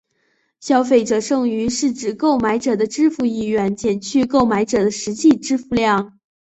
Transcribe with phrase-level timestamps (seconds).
[0.59, 6.17] 消费者剩余是指购买者的支付意愿减去购买者的实际支付量。